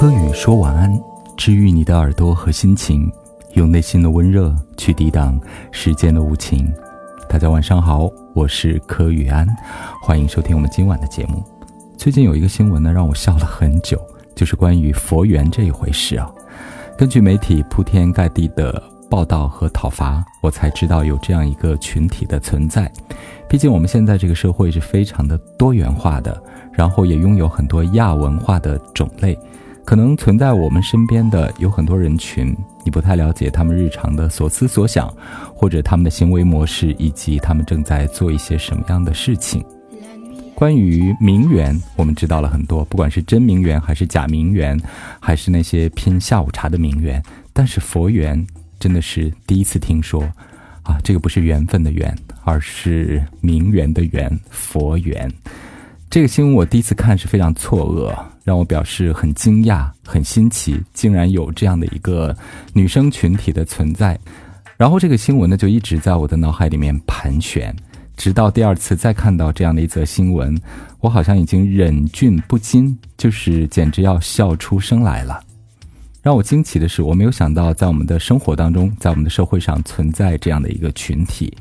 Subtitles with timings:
[0.00, 0.98] 柯宇说晚安，
[1.36, 3.12] 治愈你的耳朵和心情，
[3.52, 5.38] 用内心的温热去抵挡
[5.72, 6.72] 世间的无情。
[7.28, 9.46] 大家晚上好，我是柯宇安，
[10.00, 11.44] 欢迎收听我们今晚的节目。
[11.98, 14.00] 最近有一个新闻呢，让我笑了很久，
[14.34, 16.32] 就是关于佛缘这一回事啊。
[16.96, 22.90] 根据媒体铺天盖地的报道和讨伐，我才知道有这样一个群体的存在。
[23.50, 26.42] 毕竟我们现在这个社会是非常的多元化的，
[26.72, 29.38] 然后也拥有很多亚文化的种类。
[29.84, 35.12] 可能存在我们身边的有很多人群，你不太了解他们日常的所思所想，
[35.54, 39.64] 或者他们的行为模式，以及他们正在做一些什么样的事情。
[40.54, 44.80] 关于名媛，我们知道了很多，不管是真名媛还是假名媛，
[45.18, 47.22] 还是那些拼下午茶的名媛，
[47.52, 48.46] 但是佛缘
[48.78, 50.22] 真的是第一次听说。
[50.82, 55.30] 啊，这个不是缘分的缘，而是名媛的缘，佛缘。
[56.08, 58.18] 这个新闻我第一次看是非常错愕，
[58.50, 62.36] 让我表示很惊讶、很新奇，竟然有这样的一个
[62.72, 64.18] 女生群体的存在。
[64.76, 67.72] 然后这个新闻呢就一直在我的脑海里面盘旋，
[68.16, 70.60] 直到第二次再看到这样的一则新闻，
[70.98, 75.40] 我好像已经忍俊不禁，就是简直要笑出声来了。
[76.20, 81.56] 让我惊奇的是，我没有想到在我们的生活当中，在我们的社会上存在这样的一个群体。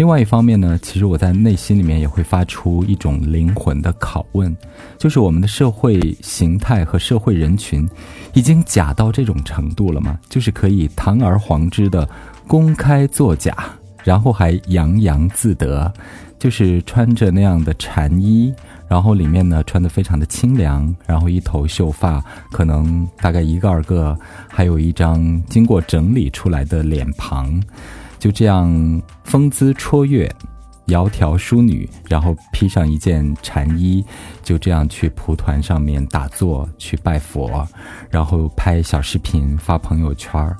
[0.00, 4.56] 另外一方面呢，其实我在内心里面也会发出一种灵魂的拷问，
[4.96, 7.86] 就是我们的社会形态和社会人群，
[8.32, 10.18] 已经假到这种程度了吗？
[10.30, 12.08] 就是可以堂而皇之的
[12.46, 13.54] 公开作假，
[14.02, 15.92] 然后还洋洋自得，
[16.38, 18.54] 就是穿着那样的禅衣，
[18.88, 27.62] 然后里面呢穿的非常的清凉，然后一头秀发，可能大概一个二个，还有一张经过整理出来的脸庞。
[28.20, 30.30] 就这样风姿绰约，
[30.86, 34.04] 窈窕淑女，然后披上一件禅衣，
[34.42, 37.66] 就这样去蒲团上面打坐去拜佛，
[38.10, 40.54] 然后拍小视频发朋友圈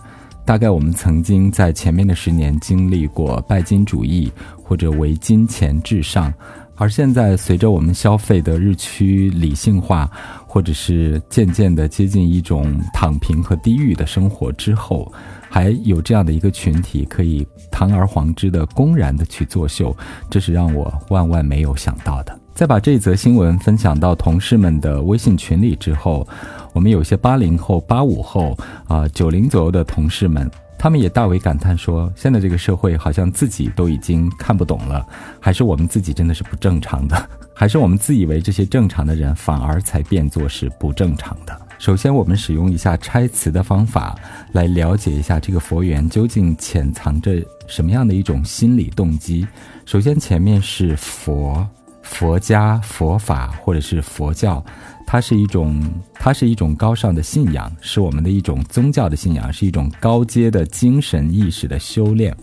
[0.47, 4.33] 大概我们曾经在前面的十年经历过拜金主义
[4.65, 6.33] 或者为金钱至上，
[6.81, 10.11] 而现在随着我们消费的日趋理性化，
[10.47, 15.13] 或者是渐渐的接近一种躺平和低欲的生活之后。
[15.53, 19.95] 还有这样的一个群体，可以堂而皇之的公然的去作秀，
[20.31, 22.41] 这是让我万万没有想到的。
[22.55, 26.27] 在把这则新闻分享到同事们的微信群里之后，
[26.73, 30.49] 我们有些八零后、八五后啊、九零左右的同事们，
[30.81, 35.07] 他们也大为感叹说：现在这个社会好像自己都已经看不懂了，
[35.39, 41.55] 还是我们自己真的是不正常的， 还是我们自以为这些正常的人反而才变作是不正常的。
[41.79, 44.19] 首先，我们使用一下拆词的方法，
[44.53, 49.47] 来了解一下这个佛缘究竟潜藏着什么样的一种心理动机。
[49.85, 51.69] 首先，前面是佛、
[52.11, 54.63] 佛家、佛法或者是佛教，
[55.07, 55.81] 它是一种，
[56.15, 62.37] 它是一种高尚的信仰，是我们的一种宗教的信仰，是一种高阶的精神意识的修炼。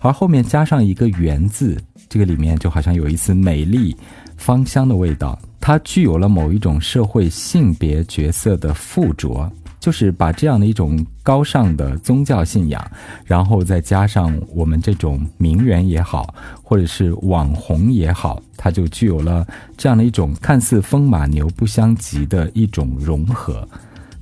[0.00, 3.94] 而后面加上一个缘字，这个里面就好像有一丝美丽、
[4.36, 5.38] 芳香的味道。
[5.60, 9.48] 它具有了某一种社会性别角色的附着，
[9.80, 12.88] 就是把这样的一种高尚的宗教信仰，
[13.24, 16.32] 然后再加上我们这种名媛也好，
[16.62, 19.44] 或者是网红也好，它就具有了
[19.76, 23.66] 这样的一种看似风马牛不相及的一种融合。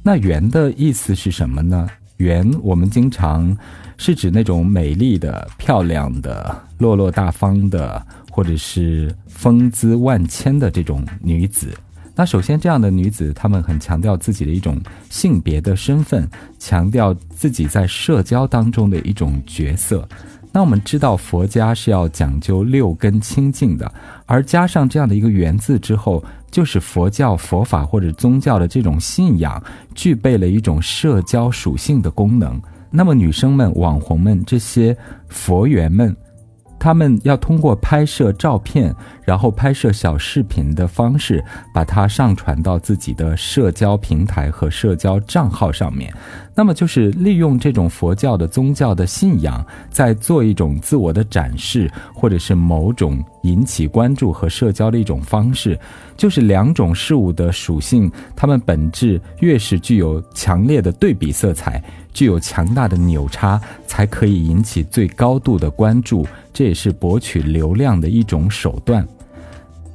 [0.03, 1.87] 那圆的意思是什么呢？
[2.17, 3.55] 圆我们经常
[3.97, 8.07] 是指那种美丽的、漂亮的、落落大方的。
[8.31, 11.77] 或者是风姿万千的这种女子，
[12.19, 14.77] 那首先这样的女子，她们很强调自己的一种
[15.09, 20.06] 性别的身份，强调自己在社交当中的一种角色。
[20.51, 23.89] 那我们知道佛家是要讲究六根清净的，
[24.27, 29.62] 而加上这样的一个“缘”字之后，就是佛教、佛法或者宗教的这种信仰
[29.95, 32.61] 具备了一种社交属性的功能。
[32.91, 34.97] 那么女生们、网红们这些
[35.29, 36.17] 佛缘们。
[36.78, 38.94] 他们要通过拍摄照片，
[39.25, 41.44] 然后拍摄小视频的方式，
[41.75, 46.12] 把它上传到自己的社交平台和社交账号上面。
[46.55, 55.79] 那么，就是利用这种佛教的宗教的信仰，在做一种自我的展示，或者是某种引起关注和社交的一种方式。
[56.17, 61.82] 就是两种事物的属性，它们本质越是具有强烈的对比色彩。
[62.12, 69.06] 具有强大的扭差，才可以引起最高度的关注，这也是博取流量的一种手段。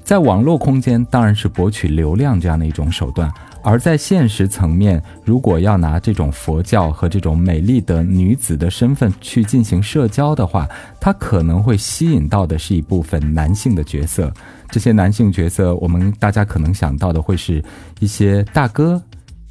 [0.04, 3.30] 在网络空间，当然是博取流量这样的一种手段；
[3.64, 10.68] 而在现实层面，如果要拿这种佛教和这种美丽的女子的身份去进行社交的话，
[11.00, 14.32] 它可能会吸引到的是一部分男性的角色。
[14.70, 17.64] 这些男性角色，我们大家可能想到的会是
[18.00, 19.02] 一些大哥。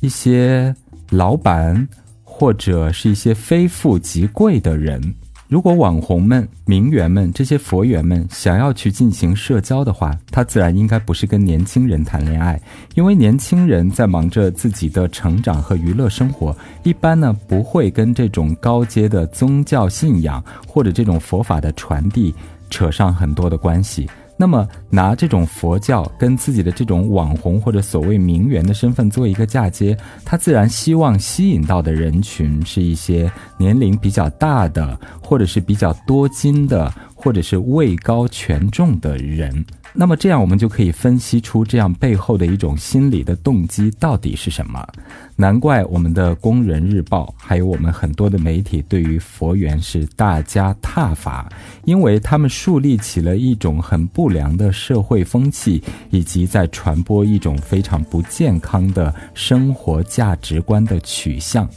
[0.01, 0.75] 一些
[1.11, 1.87] 老板
[2.25, 5.15] 或者是一些非富即贵的人。
[5.53, 12.59] 如果网红们、名媛们、这些佛缘们想要去进行社交的话，他自然应该不是跟年轻人谈恋爱，
[12.95, 22.35] 因为年轻人在忙着自己的成长和娱乐生活，一般呢不会跟这种高阶的宗教信仰或者这种佛法的传递
[22.71, 24.09] 扯上很多的关系。
[24.43, 39.65] 那么，拿这种佛教跟自己的这种网红或者所谓名媛的身份做一个嫁接，他自然希望吸引到的人群是一些年龄比较大的，或者是比较多金的，或者是位高权重的人。
[39.95, 44.87] 那么这样，我们就可以分析出这样背后的一种心理的动机到底是什么。
[45.37, 51.47] 难怪我们的《工人日报》还有我们很多的媒体对于佛缘是大加挞伐，
[51.85, 61.69] 因为他们树立起了一种很不良的社会风气，以及在传播一种非常不健康的生活价值观的取向。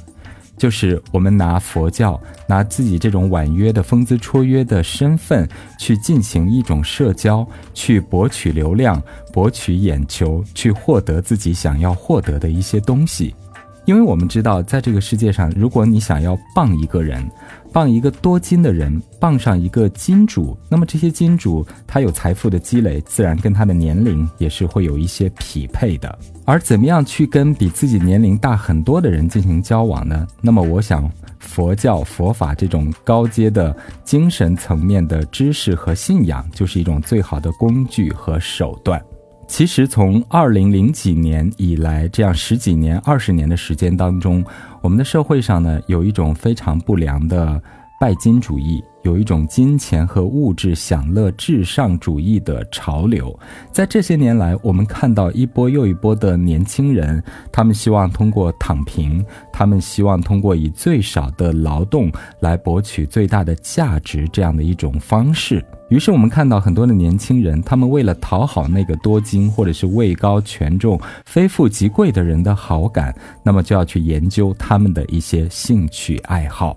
[0.58, 5.48] 就是我们拿佛教，拿自己这种婉约的风姿绰约的身份
[5.78, 9.02] 去进行一种社交，去博取流量、
[9.34, 13.36] 博取眼球，去获得自己想要获得的一些东西。
[13.86, 17.24] 因为我们知道，在这个世界上，如果你想要傍一个人，
[17.72, 26.18] 傍一个多金的人，傍上一个金主，那么这些金主他有财富的积累，自然跟他的年龄也是会有一些匹配的。
[26.46, 30.26] 而怎么样去跟比自己年龄大很多的人进行交往呢？
[30.42, 39.00] 那么我想，佛教佛法这种高阶的精神层面的知识和信仰，就是一种最好的工具和手段。
[39.48, 44.44] 其实从二零零几年以来，这样十几年、二十年的时间当中，
[44.82, 47.62] 我们的社会上呢，有一种非常不良的
[48.00, 48.84] 拜金主义。
[49.04, 53.40] 有一种金钱和物质享乐至上主义的潮流，
[53.72, 65.64] 在这些年来，我们看到一波又一波的年轻人，他们希望通过躺平，他们希望通过以最少的劳动来博取最大的价值这样的一种方式。
[65.92, 76.76] 于是，我们看到很多的年轻人，他们为了讨好那个多金或者是位高权重、非富即贵的人的好感，那么就要去研究他们的一些兴趣爱好。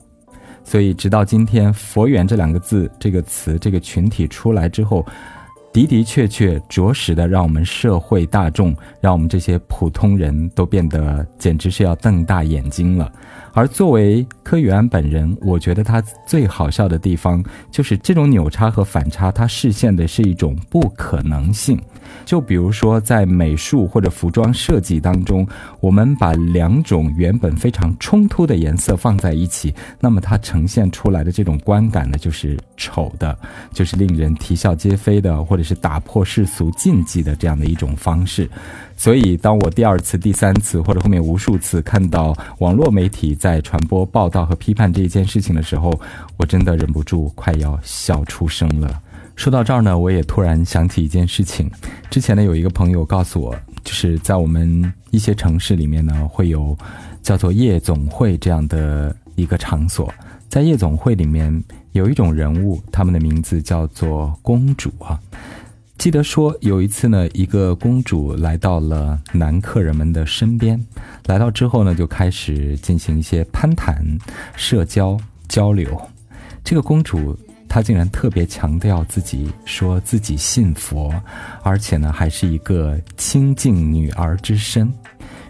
[0.68, 5.02] 所以，直到今天，“佛缘”这两个字、这个词、这个群体出来之后，
[5.72, 13.10] 的的确确，着实的让我们社会大众，让我们这些普通人都变得简直是要瞪大眼睛了。
[13.52, 21.80] 而作为柯宇安本人，我觉得他最好笑的地方就是这种扭差和反差，他视线的是一种不可能性。
[22.24, 25.46] 就比如说，在美术或者服装设计当中，
[25.80, 33.36] 我们把两种原本非常冲突的颜色放在一起，那么它呈现出来的这种观感呢，就是丑的，
[33.72, 38.48] 就是令人啼笑皆非的，或者是打破世俗禁忌的这样的一种方式。
[38.98, 45.98] 所以，当我第二次、第三次，或者后面无数次看到网络媒体在传播、报道和批判这一件事情的时候，
[46.36, 49.00] 我真的忍不住快要笑出声了。
[49.36, 51.70] 说到这儿呢，我也突然想起一件事情。
[52.10, 53.54] 之前呢，有一个朋友告诉我，
[53.84, 56.76] 就是在我们一些城市里面呢，会有
[57.22, 60.12] 叫做夜总会这样的一个场所。
[60.48, 61.62] 在夜总会里面，
[61.92, 65.20] 有一种人物，他们的名字叫做公主啊。
[65.98, 70.82] 记得说有一次呢，一个公主来到了男客人们的身边，
[71.26, 74.02] 来到之后呢，就开始进行一些攀谈、
[74.56, 75.18] 社交
[75.48, 76.00] 交流。
[76.64, 77.36] 这个公主。
[77.70, 81.12] 她竟然特别强调自己说自己信佛，
[81.62, 84.90] 而且呢还是一个清净女儿之身。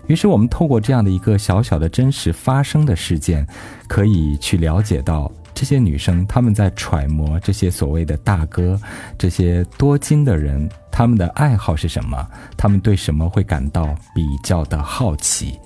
[0.08, 3.46] 于是我们透过这样的一个小小的真实发生的事件，
[3.86, 8.80] 可以去了解到这些女生她们在揣摩这些所谓的大哥、
[9.18, 12.24] 这些多金的人他们的爱好是什么，
[12.56, 15.58] 他们对什么会感到比较的好奇。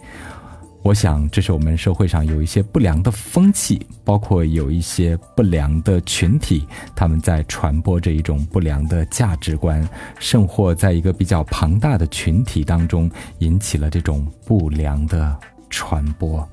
[0.82, 9.86] 我想，这是我们社会上有一些不良的风气，包括有一些不良的群体，他们在传播这一种不良的价值观，
[10.18, 16.48] 甚或在一个比较庞大的群体当中引起了这种不良的传播。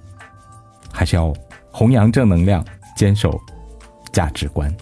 [0.92, 1.34] 还是要
[1.72, 2.66] 弘扬正能量，
[2.96, 3.40] 坚守
[4.12, 4.74] 价值观。